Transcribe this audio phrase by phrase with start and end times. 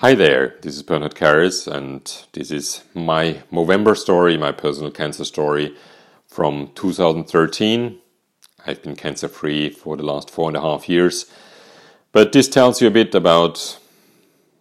[0.00, 2.00] Hi there, this is Bernhard Karras, and
[2.32, 5.76] this is my Movember story, my personal cancer story
[6.26, 7.98] from 2013.
[8.66, 11.30] I've been cancer free for the last four and a half years,
[12.12, 13.78] but this tells you a bit about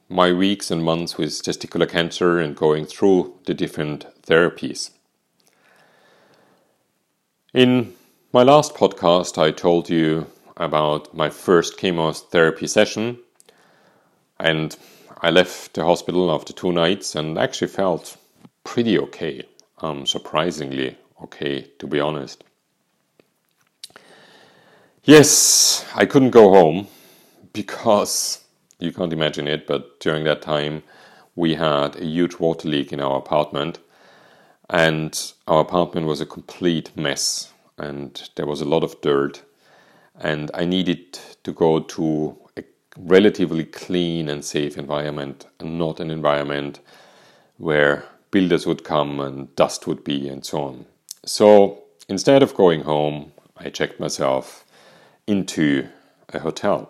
[0.10, 4.90] my weeks and months with testicular cancer and going through the different therapies.
[7.54, 7.94] In
[8.34, 10.28] my last podcast, I told you
[10.58, 13.20] about my first chemotherapy session
[14.38, 14.76] and
[15.22, 18.16] I left the hospital after two nights and actually felt
[18.64, 19.44] pretty okay.
[19.82, 22.44] Um, surprisingly okay, to be honest.
[25.04, 26.88] Yes, I couldn't go home
[27.54, 28.46] because
[28.80, 30.84] you can't imagine it, but during that time
[31.36, 33.80] we had a huge water leak in our apartment,
[34.70, 39.42] and our apartment was a complete mess, and there was a lot of dirt,
[40.16, 42.38] and I needed to go to
[42.98, 46.80] relatively clean and safe environment and not an environment
[47.58, 50.86] where builders would come and dust would be and so on.
[51.26, 54.66] So instead of going home, I checked myself
[55.28, 55.88] into
[56.30, 56.90] a hotel.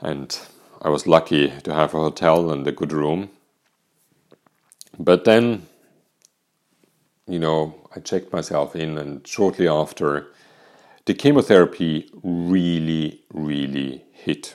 [0.00, 0.38] And
[0.82, 3.30] I was lucky to have a hotel and a good room.
[4.98, 5.66] But then,
[7.26, 10.28] you know, I checked myself in, and shortly after,
[11.10, 14.54] the chemotherapy really, really hit.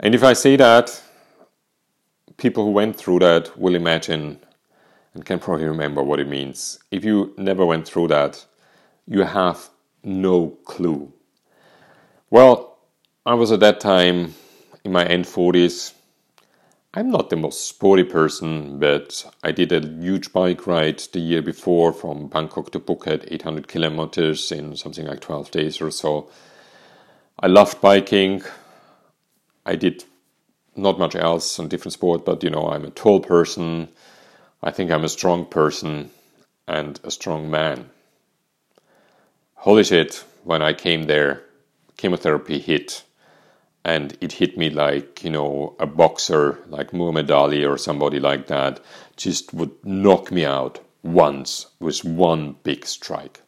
[0.00, 1.00] And if I say that,
[2.36, 4.40] people who went through that will imagine
[5.14, 6.80] and can probably remember what it means.
[6.90, 8.44] If you never went through that,
[9.06, 9.68] you have
[10.02, 11.12] no clue.
[12.28, 12.78] Well,
[13.24, 14.34] I was at that time
[14.82, 15.92] in my end 40s.
[16.94, 21.42] I'm not the most sporty person, but I did a huge bike ride the year
[21.42, 26.30] before from Bangkok to Phuket, 800 kilometers in something like 12 days or so.
[27.38, 28.42] I loved biking.
[29.66, 30.04] I did
[30.76, 33.88] not much else on different sport, but you know, I'm a tall person.
[34.62, 36.10] I think I'm a strong person
[36.66, 37.90] and a strong man.
[39.56, 41.42] Holy shit, when I came there,
[41.98, 43.02] chemotherapy hit.
[43.88, 48.46] And it hit me like, you know, a boxer like Muhammad Ali or somebody like
[48.48, 48.80] that
[49.16, 53.40] just would knock me out once with one big strike.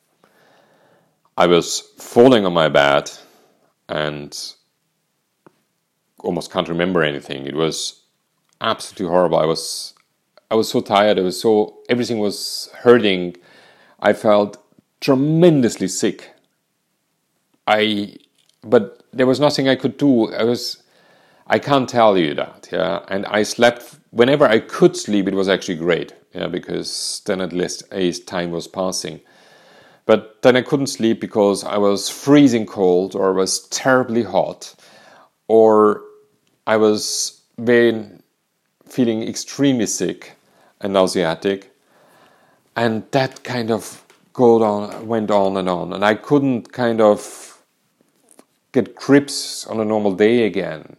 [1.37, 3.11] I was falling on my bed
[3.91, 4.35] and
[6.21, 7.45] almost can't remember anything.
[7.45, 8.01] It was
[8.63, 9.39] absolutely horrible.
[9.39, 9.93] I was
[10.51, 11.19] I was so tired.
[11.19, 13.37] I was so everything was hurting.
[14.01, 14.57] I felt
[15.03, 16.31] tremendously sick.
[17.67, 18.17] I
[18.63, 20.33] but there was nothing I could do.
[20.33, 20.83] I was
[21.47, 23.01] I can't tell you that, yeah.
[23.09, 25.27] And I slept whenever I could sleep.
[25.27, 29.21] It was actually great, yeah, because then at least a time was passing.
[30.07, 34.75] But then I couldn't sleep because I was freezing cold or was terribly hot
[35.49, 36.03] or
[36.67, 38.07] I was very
[38.87, 40.37] feeling extremely sick
[40.81, 41.71] and nauseatic.
[42.77, 45.93] And that kind of go on, went on and on.
[45.93, 47.50] And I couldn't kind of
[48.73, 50.97] get grips on a normal day again.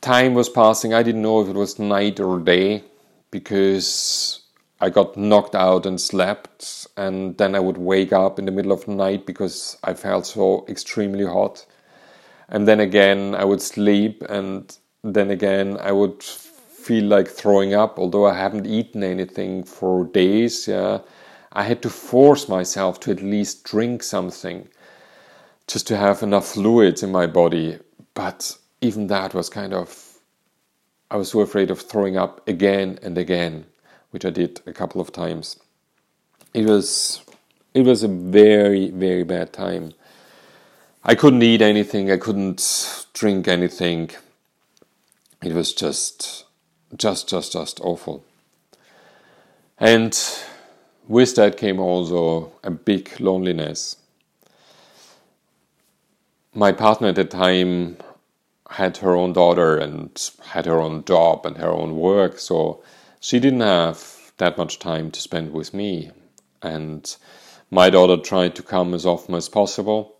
[0.00, 0.92] Time was passing.
[0.92, 2.84] I didn't know if it was night or day
[3.30, 4.40] because
[4.80, 8.72] I got knocked out and slept, and then I would wake up in the middle
[8.72, 11.64] of the night because I felt so extremely hot.
[12.48, 17.98] And then again, I would sleep, and then again, I would feel like throwing up,
[17.98, 20.66] although I haven't eaten anything for days.
[20.66, 20.98] Yeah,
[21.52, 24.68] I had to force myself to at least drink something
[25.66, 27.78] just to have enough fluids in my body.
[28.14, 30.18] But even that was kind of,
[31.10, 33.66] I was so afraid of throwing up again and again
[34.12, 35.58] which I did a couple of times.
[36.54, 37.22] It was
[37.74, 39.94] it was a very very bad time.
[41.04, 42.10] I couldn't eat anything.
[42.10, 44.10] I couldn't drink anything.
[45.42, 46.44] It was just
[46.96, 48.24] just just just awful.
[49.78, 50.18] And
[51.08, 53.96] with that came also a big loneliness.
[56.54, 57.96] My partner at the time
[58.68, 62.82] had her own daughter and had her own job and her own work, so
[63.20, 66.10] she didn't have that much time to spend with me,
[66.60, 67.16] and
[67.70, 70.16] my daughter tried to come as often as possible.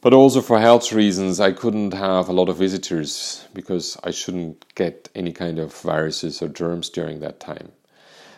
[0.00, 4.74] But also for health reasons, I couldn't have a lot of visitors because I shouldn't
[4.76, 7.72] get any kind of viruses or germs during that time.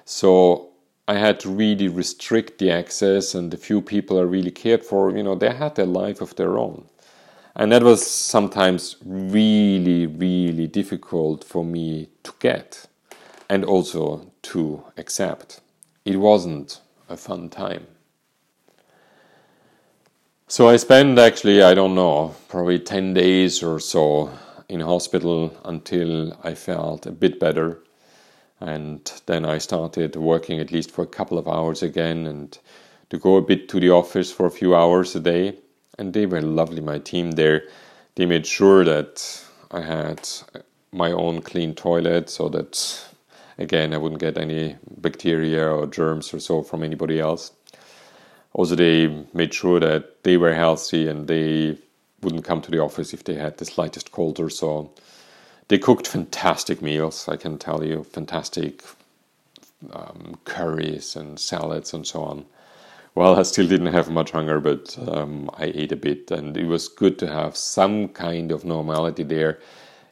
[0.04, 0.70] So
[1.08, 5.16] I had to really restrict the access, and the few people I really cared for,
[5.16, 6.86] you know, they had their life of their own.
[7.54, 12.86] And that was sometimes really, really difficult for me to get
[13.48, 15.60] and also to accept.
[16.04, 17.86] It wasn't a fun time.
[20.48, 24.30] So I spent actually, I don't know, probably 10 days or so
[24.68, 27.80] in hospital until I felt a bit better.
[28.60, 32.58] And then I started working at least for a couple of hours again and
[33.10, 35.58] to go a bit to the office for a few hours a day.
[35.98, 37.64] And they were lovely, my team there.
[38.14, 40.28] They made sure that I had
[40.92, 43.04] my own clean toilet so that,
[43.58, 47.52] again, I wouldn't get any bacteria or germs or so from anybody else.
[48.54, 51.76] Also, they made sure that they were healthy and they
[52.22, 54.90] wouldn't come to the office if they had the slightest cold or so.
[55.68, 58.84] They cooked fantastic meals, I can tell you, fantastic
[59.92, 62.46] um, curries and salads and so on.
[63.14, 66.66] Well, I still didn't have much hunger, but um, I ate a bit, and it
[66.66, 69.58] was good to have some kind of normality there,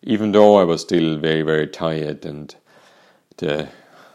[0.03, 2.25] even though I was still very, very tired.
[2.25, 2.55] And
[3.37, 3.69] the,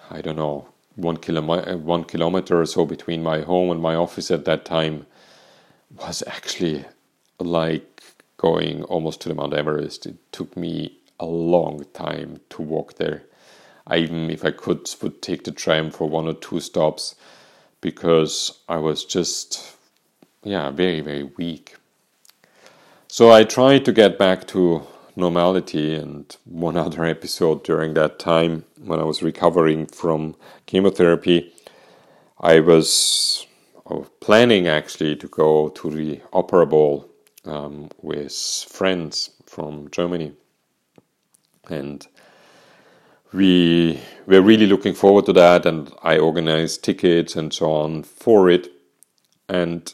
[0.09, 4.31] I don't know, one kilometer, one kilometer or so between my home and my office
[4.31, 5.05] at that time
[5.95, 6.85] was actually
[7.39, 8.01] like
[8.37, 10.05] going almost to the Mount Everest.
[10.07, 13.23] It took me a long time to walk there.
[13.87, 17.15] I even, if I could, would take the tram for one or two stops
[17.81, 19.75] because I was just,
[20.43, 21.75] yeah, very, very weak.
[23.07, 24.85] So I tried to get back to
[25.15, 31.51] normality, and one other episode during that time when I was recovering from chemotherapy,
[32.39, 33.45] I was
[34.19, 37.09] planning actually to go to the Opera Ball
[37.45, 38.33] um, with
[38.69, 40.33] friends from Germany.
[41.69, 42.05] And
[43.31, 48.49] we were really looking forward to that, and I organized tickets and so on for
[48.49, 48.71] it.
[49.47, 49.93] And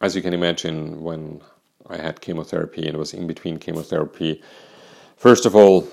[0.00, 1.40] as you can imagine, when
[1.88, 4.42] I had chemotherapy and was in between chemotherapy,
[5.16, 5.88] first of all,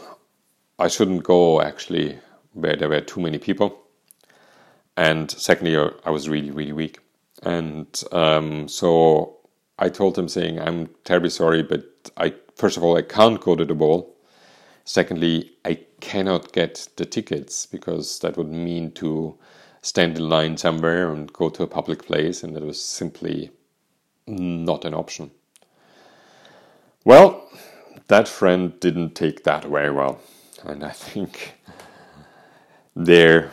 [0.78, 2.20] I shouldn't go actually
[2.54, 3.82] where there were too many people.
[4.98, 7.00] And secondly, I was really, really weak.
[7.44, 9.38] And um, so
[9.78, 11.84] I told him, saying, I'm terribly sorry, but
[12.18, 14.15] I, first of all, I can't go to the ball
[14.86, 19.36] Secondly, I cannot get the tickets because that would mean to
[19.82, 23.50] stand in line somewhere and go to a public place, and that was simply
[24.28, 25.32] not an option.
[27.04, 27.50] Well,
[28.08, 30.22] that friend didn't take that very well,
[30.64, 31.56] and I think
[32.96, 33.52] there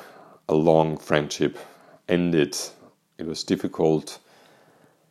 [0.49, 1.59] a long friendship
[2.09, 2.59] ended.
[3.17, 4.19] It was difficult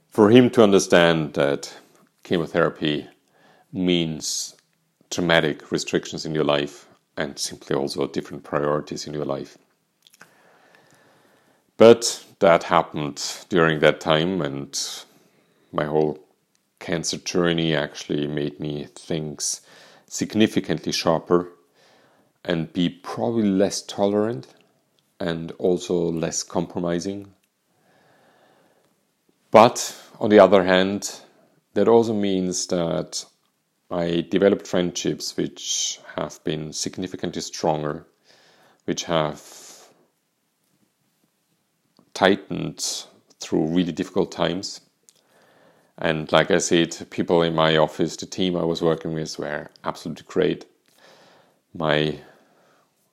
[0.07, 1.73] for him to understand that
[2.23, 3.07] chemotherapy
[3.71, 4.55] means
[5.11, 6.87] dramatic restrictions in your life
[7.17, 9.57] and simply also different priorities in your life.
[11.77, 14.77] But that happened during that time, and
[15.71, 16.19] my whole
[16.79, 19.41] cancer journey actually made me think
[20.07, 21.49] significantly sharper
[22.43, 24.47] and be probably less tolerant
[25.19, 27.33] and also less compromising.
[29.51, 31.21] But on the other hand,
[31.73, 33.25] that also means that
[33.91, 38.07] I developed friendships which have been significantly stronger,
[38.85, 39.89] which have
[42.13, 43.05] tightened
[43.41, 44.81] through really difficult times.
[45.97, 49.69] And like I said, people in my office, the team I was working with, were
[49.83, 50.65] absolutely great.
[51.73, 52.19] My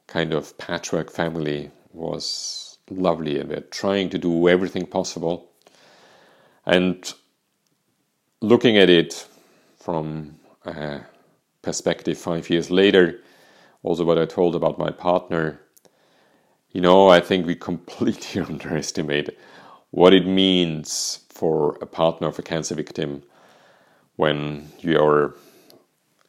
[0.06, 5.50] kind of patchwork family was lovely, and we're trying to do everything possible.
[6.64, 7.12] And
[8.40, 9.26] looking at it
[9.76, 10.37] from
[10.68, 11.00] uh,
[11.62, 13.20] perspective five years later,
[13.82, 15.60] also what I told about my partner,
[16.70, 19.36] you know, I think we completely underestimate
[19.90, 23.22] what it means for a partner of a cancer victim
[24.16, 25.34] when you're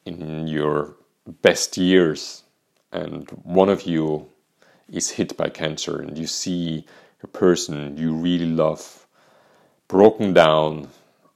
[0.06, 0.96] in your
[1.42, 2.44] best years
[2.92, 4.28] and one of you
[4.92, 6.86] is hit by cancer and you see
[7.24, 9.08] a person you really love
[9.88, 10.88] broken down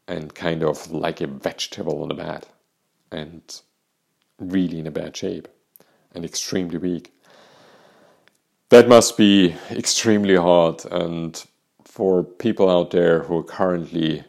[0.08, 2.46] and kind of like a vegetable on the bed
[3.14, 3.62] and
[4.40, 5.48] really in a bad shape
[6.14, 7.14] and extremely weak.
[8.70, 10.84] That must be extremely hard.
[10.92, 11.42] And
[11.84, 14.24] for people out there who are currently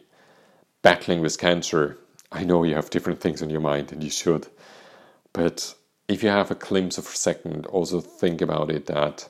[0.81, 1.97] battling with cancer,
[2.31, 4.47] I know you have different things on your mind and you should.
[5.33, 5.73] But
[6.07, 9.27] if you have a glimpse of a second, also think about it that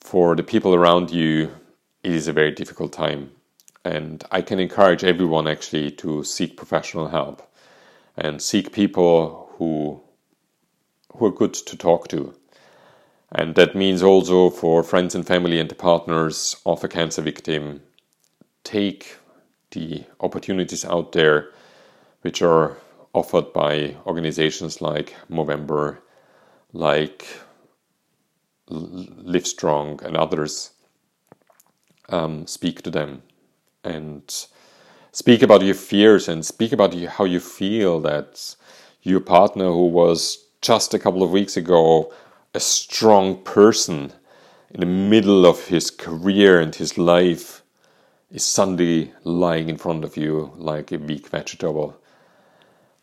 [0.00, 1.54] for the people around you,
[2.02, 3.30] it is a very difficult time.
[3.84, 7.49] And I can encourage everyone actually to seek professional help
[8.16, 10.00] and seek people who
[11.16, 12.34] who are good to talk to.
[13.32, 17.82] And that means also for friends and family and the partners of a cancer victim,
[18.64, 19.16] take
[19.70, 21.52] the opportunities out there
[22.22, 22.76] which are
[23.12, 25.98] offered by organizations like Movember,
[26.72, 27.26] like
[28.68, 30.70] Livestrong, and others.
[32.08, 33.22] Um, speak to them
[33.84, 34.46] and
[35.12, 38.54] speak about your fears and speak about how you feel that
[39.02, 42.12] your partner who was just a couple of weeks ago
[42.54, 44.12] a strong person
[44.70, 47.62] in the middle of his career and his life
[48.30, 51.96] is suddenly lying in front of you like a weak vegetable.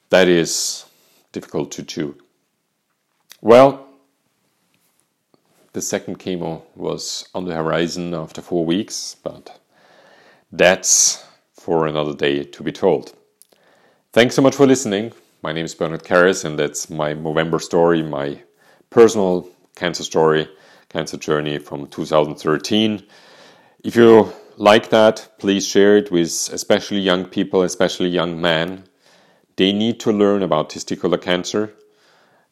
[0.09, 0.85] That is
[1.31, 2.15] difficult to chew.
[3.41, 3.85] Well,
[5.73, 9.59] the second chemo was on the horizon after four weeks, but
[10.51, 11.25] that's
[11.67, 13.13] for another day to be told.
[14.13, 15.11] Thanks so much for listening.
[15.43, 18.41] My name is Bernard Karras, and that's my Movember story, my
[18.89, 20.47] personal cancer story,
[20.87, 23.03] cancer journey from 2013.
[23.83, 28.85] If you like that, please share it with especially young people, especially young men.
[29.57, 31.73] They need to learn about testicular cancer.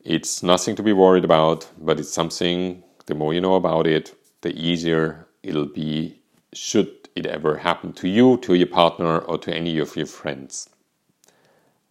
[0.03, 4.13] It's nothing to be worried about, but it's something the more you know about it,
[4.41, 6.19] the easier it'll be
[6.51, 10.69] should it ever happened to you, to your partner, or to any of your friends.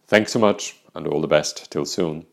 [0.07, 1.71] Thanks so much, and all the best.
[1.71, 2.27] Till soon.